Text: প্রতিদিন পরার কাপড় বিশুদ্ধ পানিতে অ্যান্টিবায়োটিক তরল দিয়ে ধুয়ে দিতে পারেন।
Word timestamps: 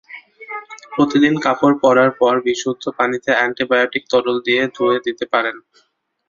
প্রতিদিন 0.93 1.33
পরার 1.83 2.09
কাপড় 2.15 2.39
বিশুদ্ধ 2.45 2.83
পানিতে 2.97 3.29
অ্যান্টিবায়োটিক 3.35 4.03
তরল 4.11 4.37
দিয়ে 4.47 4.61
ধুয়ে 4.75 4.97
দিতে 5.05 5.25
পারেন। 5.33 5.55